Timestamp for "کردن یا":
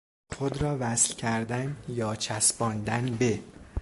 1.15-2.15